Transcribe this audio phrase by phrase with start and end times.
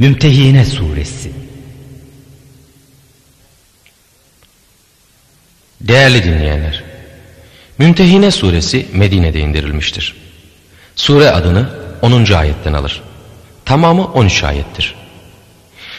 [0.00, 1.32] Mümtehine Suresi
[5.80, 6.84] Değerli dinleyenler,
[7.78, 10.16] Mümtehine Suresi Medine'de indirilmiştir.
[10.96, 11.68] Sure adını
[12.02, 12.32] 10.
[12.32, 13.02] ayetten alır.
[13.64, 14.94] Tamamı 13 ayettir.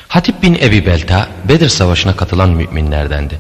[0.08, 3.40] Hatip bin Ebi Belta, Bedir Savaşı'na katılan müminlerdendi.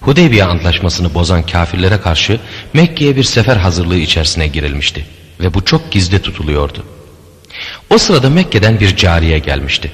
[0.00, 2.40] Hudeybiye Antlaşması'nı bozan kafirlere karşı
[2.72, 5.06] Mekke'ye bir sefer hazırlığı içerisine girilmişti
[5.40, 6.93] ve bu çok gizli tutuluyordu.
[7.90, 9.90] O sırada Mekke'den bir cariye gelmişti.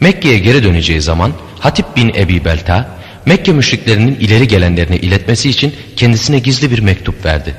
[0.00, 2.88] Mekke'ye geri döneceği zaman Hatip bin Ebi Belta,
[3.26, 7.54] Mekke müşriklerinin ileri gelenlerine iletmesi için kendisine gizli bir mektup verdi.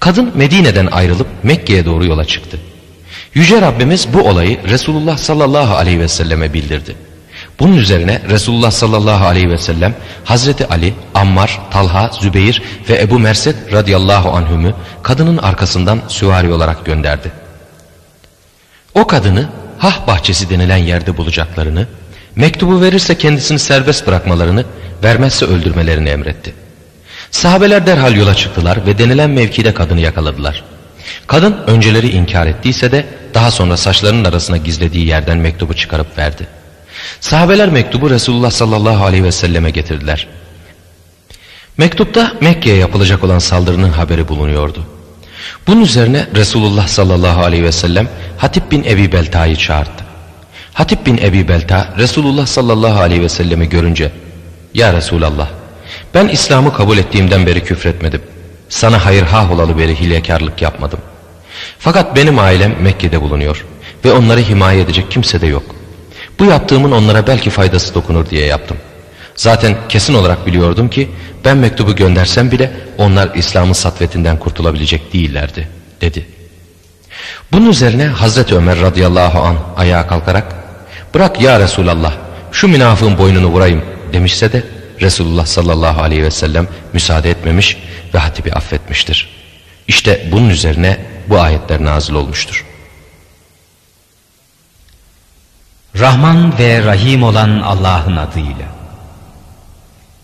[0.00, 2.58] Kadın Medine'den ayrılıp Mekke'ye doğru yola çıktı.
[3.34, 6.96] Yüce Rabbimiz bu olayı Resulullah sallallahu aleyhi ve selleme bildirdi.
[7.60, 9.94] Bunun üzerine Resulullah sallallahu aleyhi ve sellem
[10.24, 17.43] Hazreti Ali, Ammar, Talha, Zübeyir ve Ebu Merset radıyallahu anhümü kadının arkasından süvari olarak gönderdi.
[18.94, 19.48] O kadını
[19.78, 21.86] Hah bahçesi denilen yerde bulacaklarını,
[22.36, 24.64] mektubu verirse kendisini serbest bırakmalarını,
[25.02, 26.54] vermezse öldürmelerini emretti.
[27.30, 30.64] Sahabeler derhal yola çıktılar ve denilen mevkide kadını yakaladılar.
[31.26, 36.46] Kadın önceleri inkar ettiyse de daha sonra saçlarının arasına gizlediği yerden mektubu çıkarıp verdi.
[37.20, 40.26] Sahabeler mektubu Resulullah sallallahu aleyhi ve selleme getirdiler.
[41.78, 44.86] Mektupta Mekke'ye yapılacak olan saldırının haberi bulunuyordu.
[45.66, 50.04] Bunun üzerine Resulullah sallallahu aleyhi ve sellem Hatip bin Ebi Belta'yı çağırdı.
[50.72, 54.12] Hatip bin Ebi Belta Resulullah sallallahu aleyhi ve sellemi görünce
[54.74, 55.48] Ya Resulallah
[56.14, 58.22] ben İslam'ı kabul ettiğimden beri küfretmedim.
[58.68, 60.98] Sana hayır ha olalı beri hilekarlık yapmadım.
[61.78, 63.64] Fakat benim ailem Mekke'de bulunuyor
[64.04, 65.74] ve onları himaye edecek kimse de yok.
[66.38, 68.76] Bu yaptığımın onlara belki faydası dokunur diye yaptım.
[69.36, 71.10] Zaten kesin olarak biliyordum ki
[71.44, 75.68] ben mektubu göndersem bile onlar İslam'ın satvetinden kurtulabilecek değillerdi
[76.00, 76.33] dedi.
[77.52, 80.54] Bunun üzerine Hazreti Ömer radıyallahu an ayağa kalkarak
[81.14, 82.12] bırak ya Resulallah
[82.52, 84.62] şu münafığın boynunu vurayım demişse de
[85.00, 87.76] Resulullah sallallahu aleyhi ve sellem müsaade etmemiş
[88.14, 89.28] ve hatibi affetmiştir.
[89.88, 90.98] İşte bunun üzerine
[91.28, 92.64] bu ayetler nazil olmuştur.
[95.98, 98.66] Rahman ve Rahim olan Allah'ın adıyla.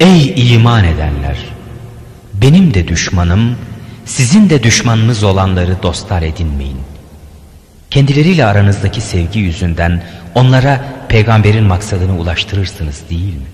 [0.01, 1.37] Ey iman edenler!
[2.35, 3.57] Benim de düşmanım,
[4.05, 6.90] sizin de düşmanınız olanları dostlar edinmeyin.
[7.91, 10.03] Kendileriyle aranızdaki sevgi yüzünden
[10.35, 13.47] onlara peygamberin maksadını ulaştırırsınız değil mi?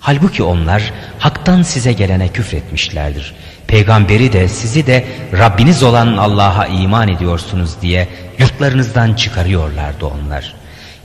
[0.00, 3.34] Halbuki onlar haktan size gelene küfretmişlerdir.
[3.66, 8.08] Peygamberi de sizi de Rabbiniz olan Allah'a iman ediyorsunuz diye
[8.38, 10.54] yurtlarınızdan çıkarıyorlardı onlar.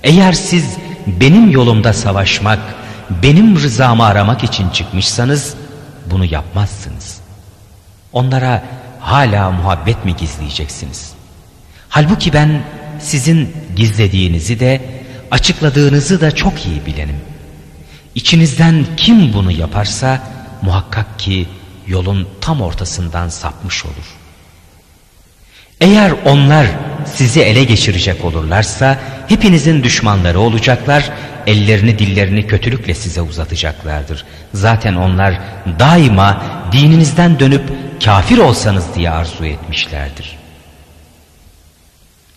[0.04, 0.78] Eğer siz
[1.08, 2.60] benim yolumda savaşmak,
[3.24, 5.54] benim rızamı aramak için çıkmışsanız
[6.12, 7.20] bunu yapmazsınız.
[8.14, 8.64] Onlara
[9.00, 11.19] hala muhabbet mi gizleyeceksiniz?
[11.90, 12.62] Halbuki ben
[13.00, 14.82] sizin gizlediğinizi de
[15.32, 17.16] açıkladığınızı da çok iyi bilenim.
[18.16, 20.22] İçinizden kim bunu yaparsa
[20.62, 21.48] muhakkak ki
[21.88, 24.16] yolun tam ortasından sapmış olur.
[25.82, 26.68] Eğer onlar
[27.06, 31.10] sizi ele geçirecek olurlarsa hepinizin düşmanları olacaklar,
[31.48, 34.26] ellerini dillerini kötülükle size uzatacaklardır.
[34.54, 35.40] Zaten onlar
[35.80, 37.64] daima dininizden dönüp
[38.06, 40.40] kafir olsanız diye arzu etmişlerdir.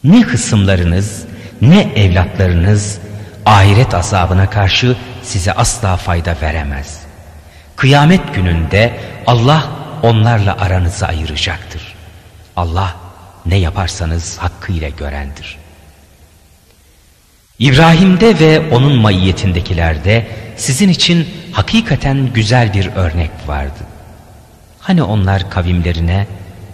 [0.04, 1.24] Ne kısımlarınız
[1.60, 2.98] ne evlatlarınız
[3.46, 7.00] ahiret azabına karşı size asla fayda veremez.
[7.76, 9.70] Kıyamet gününde Allah
[10.02, 11.94] onlarla aranızı ayıracaktır.
[12.56, 12.96] Allah
[13.46, 15.58] ne yaparsanız hakkıyla görendir.
[17.58, 20.26] İbrahim'de ve onun maiyetindekilerde
[20.56, 23.78] sizin için hakikaten güzel bir örnek vardı.
[24.80, 26.26] Hani onlar kavimlerine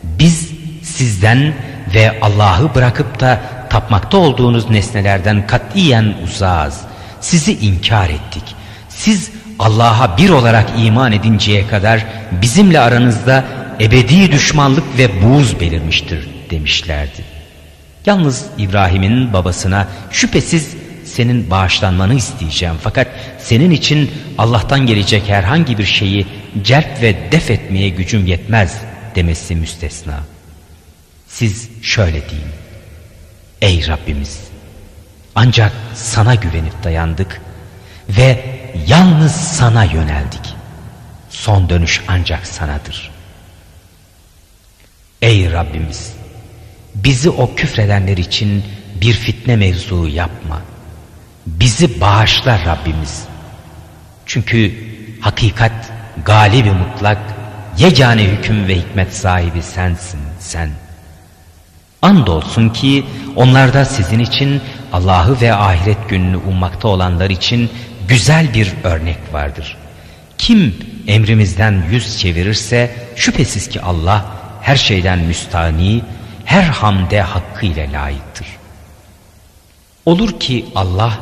[0.02, 0.50] biz
[0.82, 1.54] sizden
[1.94, 3.40] ve Allah'ı bırakıp da
[3.70, 6.80] tapmakta olduğunuz nesnelerden katiyen uzağız.
[7.20, 8.42] Sizi inkar ettik.
[8.88, 12.06] Siz Allah'a bir olarak iman edinceye kadar
[12.42, 13.44] bizimle aranızda
[13.80, 17.24] ebedi düşmanlık ve buğz belirmiştir demişlerdi.
[18.06, 23.08] Yalnız İbrahim'in babasına şüphesiz senin bağışlanmanı isteyeceğim fakat
[23.38, 26.26] senin için Allah'tan gelecek herhangi bir şeyi
[26.62, 28.78] celp ve def etmeye gücüm yetmez
[29.14, 30.20] demesi müstesna.
[31.38, 32.52] Siz şöyle deyin.
[33.60, 34.40] Ey Rabbimiz
[35.34, 37.40] ancak sana güvenip dayandık
[38.08, 38.44] ve
[38.86, 40.54] yalnız sana yöneldik.
[41.30, 43.10] Son dönüş ancak sanadır.
[45.22, 46.12] Ey Rabbimiz
[46.94, 48.64] bizi o küfredenler için
[49.00, 50.62] bir fitne mevzu yapma.
[51.46, 53.22] Bizi bağışla Rabbimiz.
[54.26, 54.74] Çünkü
[55.20, 55.92] hakikat
[56.24, 57.18] galibi mutlak,
[57.78, 60.87] yegane hüküm ve hikmet sahibi sensin sen.
[62.02, 63.04] Andolsun ki
[63.36, 64.60] onlarda sizin için
[64.92, 67.70] Allah'ı ve ahiret gününü ummakta olanlar için
[68.08, 69.76] güzel bir örnek vardır.
[70.38, 74.24] Kim emrimizden yüz çevirirse şüphesiz ki Allah
[74.62, 76.02] her şeyden müstani,
[76.44, 78.46] her hamde hakkıyla layıktır.
[80.06, 81.18] Olur ki Allah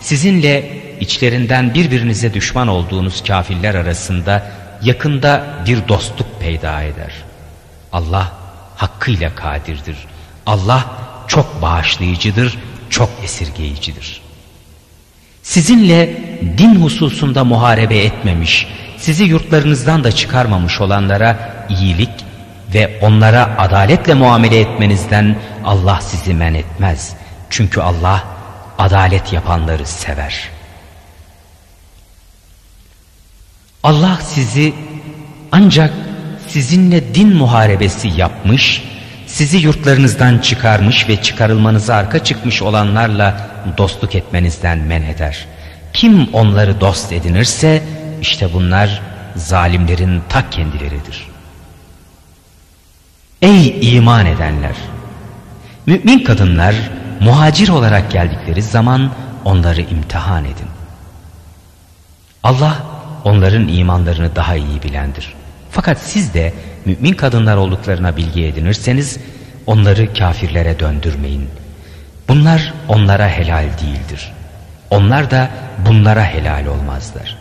[0.00, 4.50] sizinle içlerinden birbirinize düşman olduğunuz kafirler arasında
[4.82, 7.12] yakında bir dostluk peyda eder.
[7.92, 8.32] Allah
[8.76, 9.96] hakkıyla kadirdir.
[10.50, 10.84] Allah
[11.28, 12.58] çok bağışlayıcıdır,
[12.90, 14.20] çok esirgeyicidir.
[15.42, 16.16] Sizinle
[16.58, 18.66] din hususunda muharebe etmemiş,
[18.98, 22.10] sizi yurtlarınızdan da çıkarmamış olanlara iyilik
[22.74, 27.12] ve onlara adaletle muamele etmenizden Allah sizi men etmez.
[27.50, 28.24] Çünkü Allah
[28.78, 30.50] adalet yapanları sever.
[33.82, 34.74] Allah sizi
[35.52, 35.92] ancak
[36.48, 38.89] sizinle din muharebesi yapmış,
[39.40, 45.46] sizi yurtlarınızdan çıkarmış ve çıkarılmanıza arka çıkmış olanlarla dostluk etmenizden men eder.
[45.92, 47.82] Kim onları dost edinirse
[48.20, 49.02] işte bunlar
[49.36, 51.26] zalimlerin tak kendileridir.
[53.42, 54.74] Ey iman edenler!
[55.86, 56.74] Mümin kadınlar
[57.20, 59.10] muhacir olarak geldikleri zaman
[59.44, 60.68] onları imtihan edin.
[62.42, 62.82] Allah
[63.24, 65.34] onların imanlarını daha iyi bilendir.
[65.70, 66.52] Fakat siz de
[66.84, 69.18] mümin kadınlar olduklarına bilgi edinirseniz
[69.66, 71.48] onları kafirlere döndürmeyin.
[72.28, 74.32] Bunlar onlara helal değildir.
[74.90, 75.50] Onlar da
[75.86, 77.36] bunlara helal olmazlar.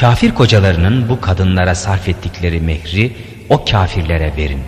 [0.00, 3.16] Kafir kocalarının bu kadınlara sarf ettikleri mehri
[3.48, 4.62] o kafirlere verin.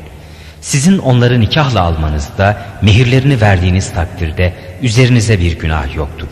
[0.60, 6.28] Sizin onları nikahla almanızda mehirlerini verdiğiniz takdirde üzerinize bir günah yoktur.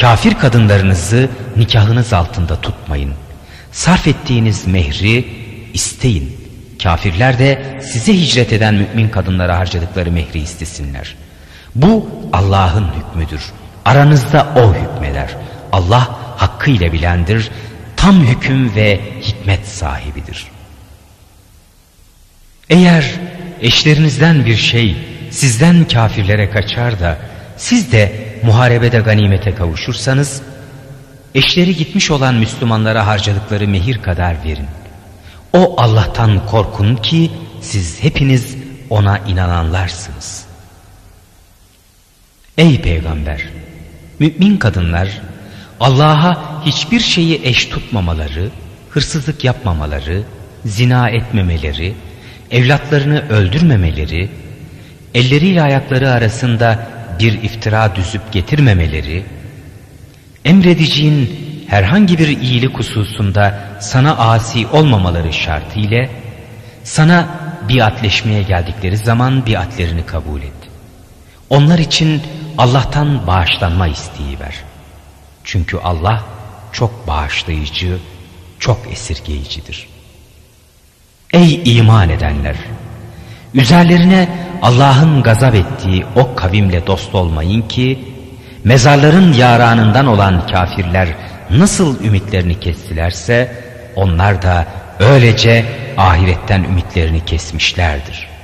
[0.00, 3.14] Kafir kadınlarınızı nikahınız altında tutmayın.
[3.76, 5.28] Sarf ettiğiniz mehri
[5.74, 6.36] isteyin.
[6.82, 11.16] Kafirler de size hicret eden mümin kadınlara harcadıkları mehri istesinler.
[11.74, 13.42] Bu Allah'ın hükmüdür.
[13.84, 15.36] Aranızda O hükmeder.
[15.72, 17.50] Allah hakkıyla bilendir,
[17.96, 20.46] tam hüküm ve hikmet sahibidir.
[22.70, 23.04] Eğer
[23.60, 24.96] eşlerinizden bir şey
[25.30, 27.18] sizden kafirlere kaçar da
[27.56, 28.12] siz de
[28.42, 30.42] muharebede ganimete kavuşursanız
[31.36, 34.66] eşleri gitmiş olan Müslümanlara harcadıkları mehir kadar verin.
[35.52, 37.30] O Allah'tan korkun ki
[37.60, 38.56] siz hepiniz
[38.90, 40.44] ona inananlarsınız.
[42.58, 43.42] Ey peygamber!
[44.18, 45.08] Mümin kadınlar
[45.80, 48.50] Allah'a hiçbir şeyi eş tutmamaları,
[48.90, 50.22] hırsızlık yapmamaları,
[50.64, 51.94] zina etmemeleri,
[52.50, 54.30] evlatlarını öldürmemeleri,
[55.14, 56.88] elleriyle ayakları arasında
[57.20, 59.24] bir iftira düzüp getirmemeleri,
[60.46, 66.08] emredeceğin herhangi bir iyilik hususunda sana asi olmamaları şartıyla
[66.84, 67.28] sana
[67.68, 70.52] biatleşmeye geldikleri zaman biatlerini kabul et.
[71.50, 72.22] Onlar için
[72.58, 74.54] Allah'tan bağışlanma isteği ver.
[75.44, 76.24] Çünkü Allah
[76.72, 77.98] çok bağışlayıcı,
[78.58, 79.88] çok esirgeyicidir.
[81.32, 82.56] Ey iman edenler!
[83.54, 84.28] Üzerlerine
[84.62, 88.15] Allah'ın gazap ettiği o kavimle dost olmayın ki
[88.66, 91.08] mezarların yaranından olan kafirler
[91.50, 93.50] nasıl ümitlerini kestilerse
[93.96, 94.66] onlar da
[95.00, 95.64] öylece
[95.96, 98.35] ahiretten ümitlerini kesmişlerdir.